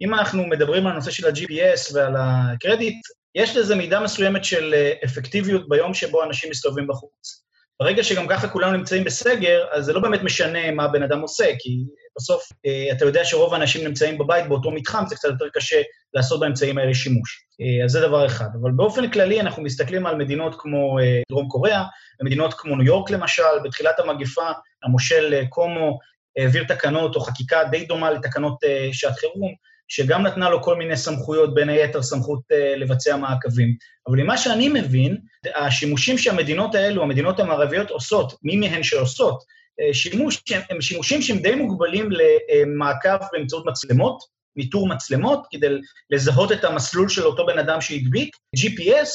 [0.00, 2.96] אם אנחנו מדברים על הנושא של ה-GPS ועל הקרדיט,
[3.34, 7.44] יש לזה מידה מסוימת של אפקטיביות ביום שבו אנשים מסתובבים בחוץ.
[7.80, 11.44] ברגע שגם ככה כולנו נמצאים בסגר, אז זה לא באמת משנה מה הבן אדם עושה,
[11.58, 11.84] כי
[12.16, 15.82] בסוף אה, אתה יודע שרוב האנשים נמצאים בבית באותו מתחם, זה קצת יותר קשה
[16.14, 17.46] לעשות באמצעים האלה שימוש.
[17.60, 18.48] אה, אז זה דבר אחד.
[18.62, 21.84] אבל באופן כללי אנחנו מסתכלים על מדינות כמו אה, דרום קוריאה,
[22.20, 24.50] ומדינות כמו ניו יורק למשל, בתחילת המגפה
[24.84, 25.98] המושל קומו
[26.38, 28.58] העביר תקנות או חקיקה די דומה לתקנות
[28.92, 29.54] שעת חירום,
[29.94, 33.76] שגם נתנה לו כל מיני סמכויות, בין היתר סמכות uh, לבצע מעקבים.
[34.08, 35.16] אבל ממה שאני מבין,
[35.54, 41.54] השימושים שהמדינות האלו, המדינות המערביות עושות, מי מהן שעושות, אה, שימוש, הם שימושים שהם די
[41.54, 44.18] מוגבלים למעקב באמצעות מצלמות,
[44.56, 45.66] ניטור מצלמות, כדי
[46.10, 49.08] לזהות את המסלול של אותו בן אדם שהדביק, GPS,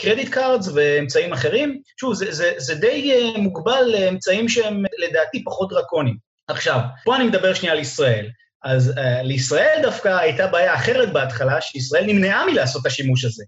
[0.00, 1.80] credit cards ואמצעים אחרים.
[2.00, 6.16] שוב, זה, זה, זה די מוגבל לאמצעים שהם לדעתי פחות דרקוניים.
[6.48, 8.28] עכשיו, פה אני מדבר שנייה על ישראל.
[8.64, 13.44] אז אה, לישראל דווקא הייתה בעיה אחרת בהתחלה, שישראל נמנעה מלעשות את השימוש הזה.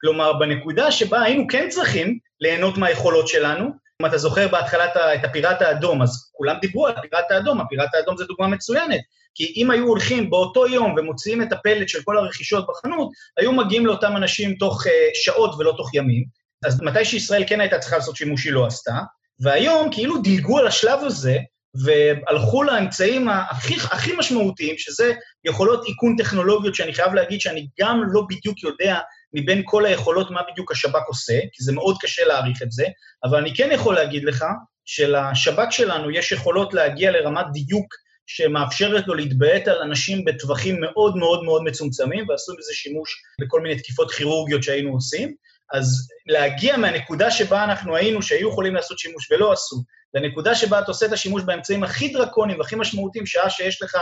[0.00, 3.70] כלומר, בנקודה שבה היינו כן צריכים ליהנות מהיכולות שלנו,
[4.02, 8.16] אם אתה זוכר בהתחלה את הפיראט האדום, אז כולם דיברו על הפיראט האדום, הפיראט האדום
[8.16, 9.00] זה דוגמה מצוינת,
[9.34, 13.86] כי אם היו הולכים באותו יום ומוציאים את הפלט של כל הרכישות בחנות, היו מגיעים
[13.86, 16.24] לאותם אנשים תוך uh, שעות ולא תוך ימים.
[16.64, 18.98] אז מתי שישראל כן הייתה צריכה לעשות שימוש, היא לא עשתה,
[19.40, 21.38] והיום כאילו דילגו על השלב הזה,
[21.74, 25.12] והלכו לאמצעים הכי, הכי משמעותיים, שזה
[25.44, 28.98] יכולות איכון טכנולוגיות, שאני חייב להגיד שאני גם לא בדיוק יודע
[29.34, 32.84] מבין כל היכולות מה בדיוק השב"כ עושה, כי זה מאוד קשה להעריך את זה,
[33.24, 34.44] אבל אני כן יכול להגיד לך
[34.84, 37.94] שלשב"כ שלנו יש יכולות להגיע לרמת דיוק
[38.26, 43.76] שמאפשרת לו להתביית על אנשים בטווחים מאוד מאוד מאוד מצומצמים, ועשו בזה שימוש בכל מיני
[43.76, 45.34] תקיפות כירורגיות שהיינו עושים.
[45.72, 49.76] אז להגיע מהנקודה שבה אנחנו היינו, שהיו יכולים לעשות שימוש ולא עשו,
[50.14, 53.96] לנקודה שבה אתה עושה את השימוש באמצעים הכי דרקוניים והכי משמעותיים, שעה שיש לך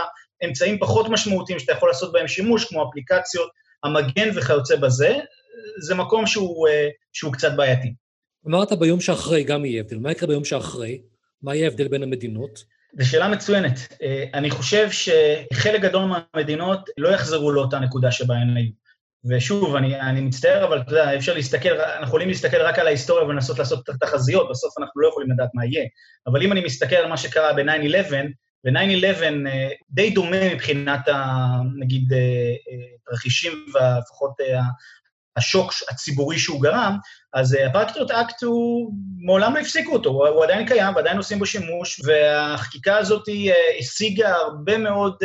[0.45, 3.49] אמצעים פחות משמעותיים שאתה יכול לעשות בהם שימוש, כמו אפליקציות,
[3.83, 5.19] המגן וכיוצא בזה,
[5.81, 7.93] זה מקום שהוא, אה, שהוא קצת בעייתי.
[8.47, 9.97] אמרת ביום שאחרי גם יהיה הבדל.
[9.97, 11.01] מה יקרה ביום שאחרי?
[11.41, 12.63] מה יהיה ההבדל בין המדינות?
[12.99, 13.79] זו שאלה מצוינת.
[14.01, 18.80] אה, אני חושב שחלק גדול מהמדינות לא יחזרו לאותה נקודה שבה הן היו.
[19.29, 23.25] ושוב, אני, אני מצטער, אבל אתה יודע, אפשר להסתכל, אנחנו יכולים להסתכל רק על ההיסטוריה
[23.25, 25.85] ולנסות לעשות את התחזיות, בסוף אנחנו לא יכולים לדעת מה יהיה.
[26.27, 28.13] אבל אם אני מסתכל על מה שקרה ב-9-11,
[28.65, 31.35] ו-9-11 אה, די דומה מבחינת, ה,
[31.79, 34.31] נגיד, אה, אה, תרחישים ולפחות
[35.37, 36.97] השוק הציבורי שהוא גרם,
[37.33, 42.01] אז הפרקטיות אקט הוא, מעולם לא הפסיקו אותו, הוא עדיין קיים ועדיין עושים בו שימוש,
[42.05, 43.23] והחקיקה הזאת
[43.79, 45.15] השיגה הרבה מאוד,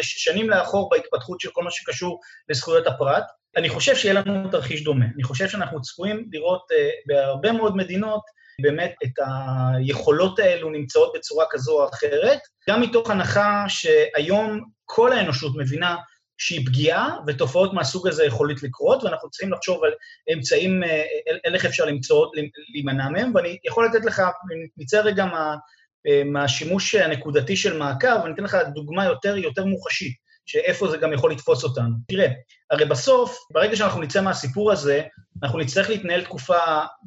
[0.00, 3.24] שנים לאחור בהתפתחות של כל מה שקשור לזכויות הפרט.
[3.56, 5.04] אני חושב שיהיה לנו תרחיש דומה.
[5.14, 6.74] אני חושב שאנחנו צפויים לראות uh,
[7.06, 8.22] בהרבה מאוד מדינות
[8.60, 12.38] באמת את היכולות האלו נמצאות בצורה כזו או אחרת,
[12.70, 15.96] גם מתוך הנחה שהיום כל האנושות מבינה
[16.38, 19.90] שהיא פגיעה, ותופעות מהסוג הזה יכולות לקרות, ואנחנו צריכים לחשוב על
[20.32, 21.02] אמצעים, אה,
[21.44, 22.26] על איך אפשר למצוא,
[22.74, 24.22] להימנע מהם, ואני יכול לתת לך,
[24.76, 25.56] נצא רגע מה,
[26.06, 30.25] אה, מהשימוש הנקודתי של מעקב, ואני אתן לך דוגמה יותר, יותר מוחשית.
[30.46, 31.96] שאיפה זה גם יכול לתפוס אותנו.
[32.08, 32.26] תראה,
[32.70, 35.02] הרי בסוף, ברגע שאנחנו נצא מהסיפור הזה,
[35.42, 36.58] אנחנו נצטרך להתנהל תקופה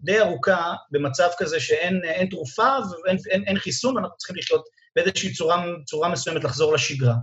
[0.04, 2.68] די ארוכה במצב כזה שאין תרופה
[3.06, 7.14] ואין אין, אין חיסון, ואנחנו צריכים לחיות באיזושהי צורה, צורה מסוימת לחזור לשגרה.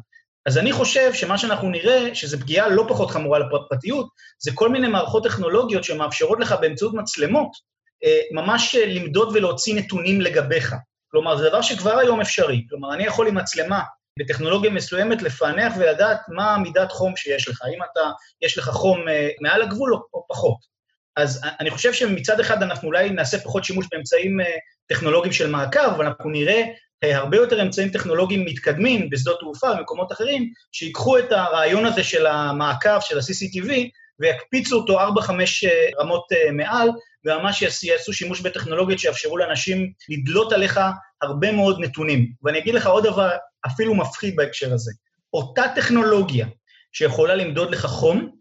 [0.47, 4.89] אז אני חושב שמה שאנחנו נראה, שזו פגיעה לא פחות חמורה לפרטיות, זה כל מיני
[4.89, 7.51] מערכות טכנולוגיות שמאפשרות לך באמצעות מצלמות,
[8.05, 10.75] אה, ממש למדוד ולהוציא נתונים לגביך.
[11.11, 12.67] כלומר, זה דבר שכבר היום אפשרי.
[12.71, 13.81] כלומר, אני יכול עם מצלמה
[14.19, 18.11] בטכנולוגיה מסוימת לפענח ולדעת מה מידת חום שיש לך, האם אתה,
[18.43, 20.77] יש לך חום אה, מעל הגבול או, פחות.
[21.17, 24.47] אז אני חושב שמצד אחד אנחנו אולי נעשה פחות שימוש באמצעים אה,
[24.87, 26.63] טכנולוגיים של מעקב, אבל אנחנו נראה
[27.05, 32.27] אה, הרבה יותר אמצעים טכנולוגיים מתקדמים בשדות תעופה ובמקומות אחרים, שיקחו את הרעיון הזה של
[32.27, 33.71] המעקב, של ה-CCTV,
[34.21, 35.31] ויקפיצו אותו 4-5
[36.01, 36.89] רמות מעל,
[37.25, 40.81] וממש יעשו שימוש בטכנולוגיות שיאפשרו לאנשים לדלות עליך
[41.23, 42.33] הרבה מאוד נתונים.
[42.43, 43.31] ואני אגיד לך עוד דבר
[43.67, 44.93] אפילו מפחיד בהקשר הזה.
[45.35, 46.47] אותה טכנולוגיה
[46.93, 48.37] שיכולה למדוד לך חום,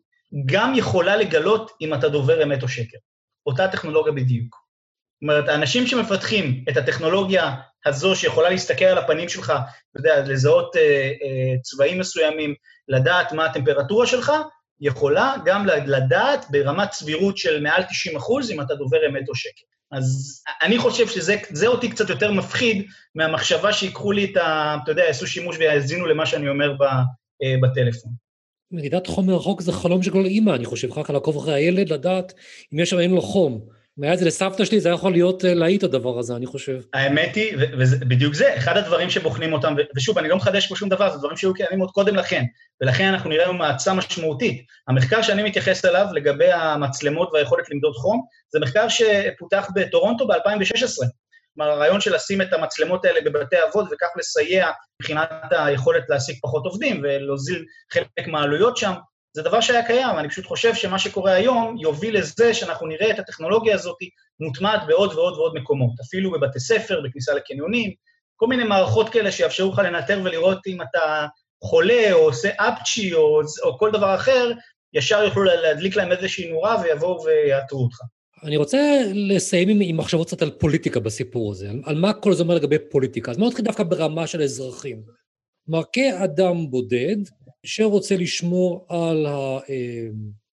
[0.45, 2.97] גם יכולה לגלות אם אתה דובר אמת או שקר.
[3.45, 4.55] אותה טכנולוגיה בדיוק.
[4.55, 10.75] זאת אומרת, האנשים שמפתחים את הטכנולוגיה הזו שיכולה להסתכל על הפנים שלך, אתה יודע, לזהות
[10.75, 12.55] אה, אה, צבעים מסוימים,
[12.87, 14.31] לדעת מה הטמפרטורה שלך,
[14.81, 19.65] יכולה גם לדעת ברמת סבירות של מעל 90 אחוז אם אתה דובר אמת או שקר.
[19.91, 22.85] אז אני חושב שזה אותי קצת יותר מפחיד
[23.15, 24.77] מהמחשבה שיקחו לי את ה...
[24.83, 26.83] אתה יודע, יעשו שימוש ויאזינו למה שאני אומר ב,
[27.43, 28.11] אה, בטלפון.
[28.71, 32.33] מדידת חום מרחוק זה חלום של כל אימא, אני חושב, רק לעקוב אחרי הילד, לדעת
[32.73, 33.74] אם יש שם אין לו חום.
[33.99, 36.45] אם היה את זה לסבתא שלי, זה היה יכול להיות אה, להיט הדבר הזה, אני
[36.45, 36.79] חושב.
[36.93, 41.11] האמת היא, ובדיוק זה, אחד הדברים שבוחנים אותם, ושוב, אני לא מחדש פה שום דבר,
[41.11, 42.43] זה דברים שהיו קיימים עוד קודם לכן,
[42.81, 44.65] ולכן אנחנו נראה מעצה משמעותית.
[44.87, 51.05] המחקר שאני מתייחס אליו לגבי המצלמות והיכולת למדוד חום, זה מחקר שפותח בטורונטו ב-2016.
[51.55, 54.69] כלומר, הרעיון של לשים את המצלמות האלה בבתי אבות וכך לסייע
[55.01, 58.93] מבחינת היכולת להעסיק פחות עובדים ולהוזיל חלק מהעלויות שם,
[59.35, 63.19] זה דבר שהיה קיים, אני פשוט חושב שמה שקורה היום יוביל לזה שאנחנו נראה את
[63.19, 63.97] הטכנולוגיה הזאת
[64.39, 67.91] מוטמעת בעוד ועוד ועוד מקומות, אפילו בבתי ספר, בכניסה לקניונים,
[68.35, 71.25] כל מיני מערכות כאלה שיאפשרו לך לנטר ולראות אם אתה
[71.63, 74.51] חולה או עושה אפצ'י או, או כל דבר אחר,
[74.93, 77.97] ישר יוכלו להדליק להם איזושהי נורה ויבואו ויעטרו אותך.
[78.43, 82.33] אני רוצה לסיים עם, עם מחשבות קצת על פוליטיקה בסיפור הזה, על, על מה כל
[82.33, 83.31] זה אומר לגבי פוליטיקה.
[83.31, 85.01] אז בואו נתחיל דווקא ברמה של אזרחים.
[85.65, 87.17] כלומר, כאדם בודד,
[87.65, 89.25] שרוצה לשמור על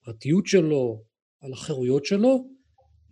[0.02, 1.02] הפרטיות שלו,
[1.42, 2.44] על החירויות שלו,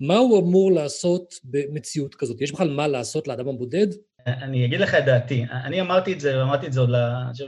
[0.01, 2.41] מה הוא אמור לעשות במציאות כזאת?
[2.41, 3.87] יש בכלל מה לעשות לאדם הבודד?
[4.27, 5.45] אני אגיד לך את דעתי.
[5.65, 7.47] אני אמרתי את זה, ואמרתי את זה עוד, אני חושב,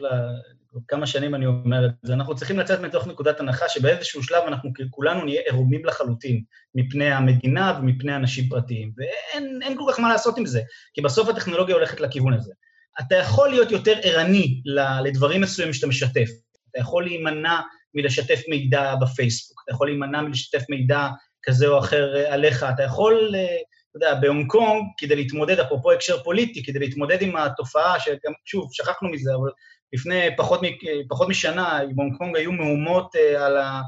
[0.89, 2.13] כמה שנים אני אומר את זה.
[2.13, 6.43] אנחנו צריכים לצאת מתוך נקודת הנחה שבאיזשהו שלב אנחנו כולנו נהיה עירומים לחלוטין
[6.75, 8.93] מפני המדינה ומפני אנשים פרטיים.
[8.97, 10.61] ואין כל כך מה לעשות עם זה,
[10.95, 12.53] כי בסוף הטכנולוגיה הולכת לכיוון הזה.
[13.01, 14.63] אתה יכול להיות יותר ערני
[15.05, 16.29] לדברים מסוימים שאתה משתף.
[16.71, 17.61] אתה יכול להימנע
[17.95, 21.09] מלשתף מידע בפייסבוק, אתה יכול להימנע מלשתף מידע
[21.43, 23.57] כזה או אחר אה, עליך, אתה יכול, אה,
[23.91, 28.69] אתה יודע, בהונג קונג, כדי להתמודד, אפרופו הקשר פוליטי, כדי להתמודד עם התופעה, שגם, שוב,
[28.73, 29.51] שכחנו מזה, אבל
[29.93, 30.61] לפני פחות,
[31.09, 33.81] פחות משנה, בהונג קונג היו מהומות אה, על ה,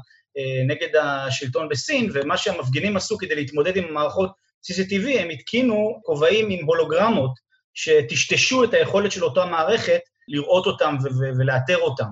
[0.67, 4.31] נגד השלטון בסין, ומה שהמפגינים עשו כדי להתמודד עם מערכות
[4.71, 7.31] CCTV, הם התקינו כובעים עם הולוגרמות
[7.75, 10.95] שטשטשו את היכולת של אותה מערכת לראות אותם
[11.39, 12.07] ולאתר אותם.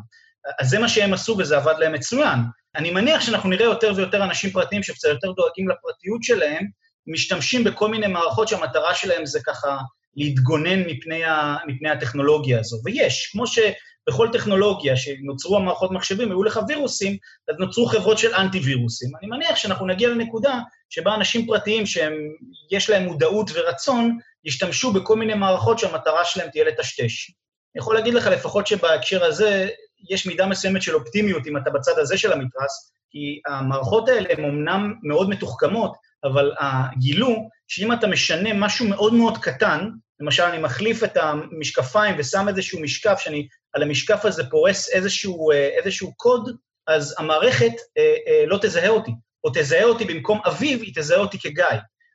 [0.60, 2.40] אז זה מה שהם עשו וזה עבד להם מצוין.
[2.76, 6.66] אני מניח שאנחנו נראה יותר ויותר אנשים פרטיים שקצת יותר דואגים לפרטיות שלהם,
[7.08, 9.78] משתמשים בכל מיני מערכות שהמטרה שלהם זה ככה
[10.16, 12.78] להתגונן מפני, ה, מפני הטכנולוגיה הזו.
[12.86, 17.18] ויש, כמו שבכל טכנולוגיה שנוצרו המערכות מחשבים, היו לך וירוסים,
[17.50, 19.10] אז נוצרו חברות של אנטי-וירוסים.
[19.22, 25.34] אני מניח שאנחנו נגיע לנקודה שבה אנשים פרטיים שיש להם מודעות ורצון, ישתמשו בכל מיני
[25.34, 27.30] מערכות שהמטרה שלהם תהיה לטשטש.
[27.76, 29.70] אני יכול להגיד לך לפחות שבהקשר הזה,
[30.10, 34.46] יש מידה מסוימת של אופטימיות אם אתה בצד הזה של המתרס, כי המערכות האלה הן
[34.46, 36.52] אמנם מאוד מתוחכמות, אבל
[36.98, 42.82] גילו שאם אתה משנה משהו מאוד מאוד קטן, למשל אני מחליף את המשקפיים ושם איזשהו
[42.82, 46.50] משקף, שאני על המשקף הזה פורס איזשהו, איזשהו קוד,
[46.88, 49.12] אז המערכת אה, אה, לא תזהה אותי,
[49.44, 51.66] או תזהה אותי במקום אביב, היא תזהה אותי כגיא.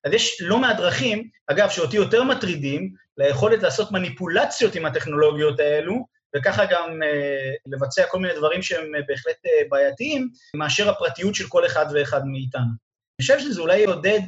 [0.04, 6.06] אז יש לא מעט דרכים, אגב, שאותי יותר מטרידים, ליכולת לעשות מניפולציות עם הטכנולוגיות האלו,
[6.36, 11.48] וככה גם אה, לבצע כל מיני דברים שהם אה, בהחלט אה, בעייתיים, מאשר הפרטיות של
[11.48, 12.62] כל אחד ואחד מאיתנו.
[12.62, 14.20] אני חושב שזה אולי יעודד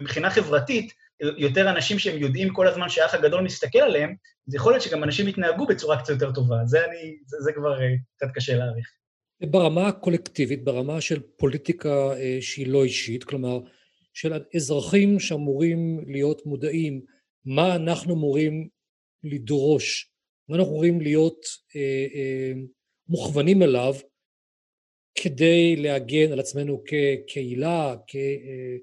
[0.00, 4.14] מבחינה חברתית יותר אנשים שהם יודעים כל הזמן שהאח הגדול מסתכל עליהם,
[4.48, 6.56] אז יכול להיות שגם אנשים יתנהגו בצורה קצת יותר טובה.
[6.66, 7.78] זה, אני, זה, זה כבר
[8.16, 8.88] קצת קשה להעריך.
[9.50, 13.58] ברמה הקולקטיבית, ברמה של פוליטיקה שהיא לא אישית, כלומר,
[14.18, 17.04] של אזרחים שאמורים להיות מודעים
[17.44, 18.68] מה אנחנו אמורים
[19.24, 20.12] לדרוש,
[20.48, 22.52] מה אנחנו אמורים להיות אה, אה,
[23.08, 23.94] מוכוונים אליו
[25.14, 28.76] כדי להגן על עצמנו כקהילה, כ, אה,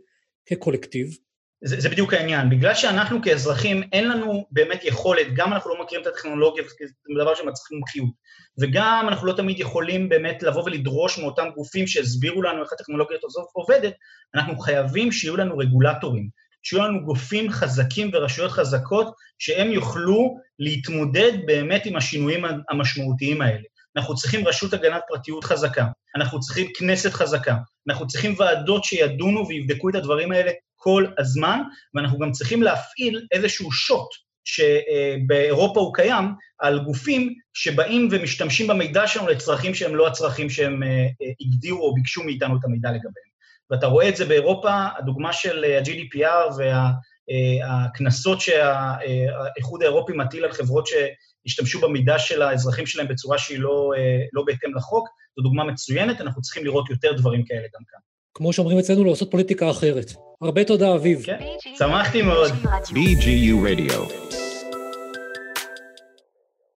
[0.46, 1.18] כקולקטיב.
[1.64, 6.02] זה, זה בדיוק העניין, בגלל שאנחנו כאזרחים אין לנו באמת יכולת, גם אנחנו לא מכירים
[6.02, 8.10] את הטכנולוגיה, זה דבר שמצריך מומחיות,
[8.60, 13.46] וגם אנחנו לא תמיד יכולים באמת לבוא ולדרוש מאותם גופים שהסבירו לנו איך הטכנולוגיה הזאת
[13.54, 13.94] עובדת,
[14.36, 16.30] אנחנו חייבים שיהיו לנו רגולטורים,
[16.64, 23.64] שיהיו לנו גופים חזקים ורשויות חזקות שהם יוכלו להתמודד באמת עם השינויים המשמעותיים האלה.
[23.98, 27.56] אנחנו צריכים רשות הגנת פרטיות חזקה, אנחנו צריכים כנסת חזקה,
[27.90, 30.52] אנחנו צריכים ועדות שידונו ויבדקו את הדברים האלה
[30.86, 31.60] כל הזמן,
[31.94, 34.08] ואנחנו גם צריכים להפעיל איזשהו שוט
[34.46, 36.26] שבאירופה הוא קיים,
[36.60, 41.94] על גופים שבאים ומשתמשים במידע שלנו לצרכים שהם לא הצרכים שהם אה, אה, הגדירו או
[41.94, 43.36] ביקשו מאיתנו את המידע לגביהם.
[43.70, 51.82] ואתה רואה את זה באירופה, הדוגמה של ה-GDPR והקנסות שהאיחוד האירופי מטיל על חברות שהשתמשו
[51.82, 53.92] במידע של האזרחים שלהם בצורה שהיא לא,
[54.34, 58.00] לא בהתאם לחוק, זו דוגמה מצוינת, אנחנו צריכים לראות יותר דברים כאלה גם כאן.
[58.38, 60.14] כמו שאומרים אצלנו, לעשות פוליטיקה אחרת.
[60.42, 61.22] הרבה תודה, אביב.
[61.24, 61.38] כן,
[61.78, 62.52] שמחתי מאוד.
[62.90, 64.45] BGU Radio.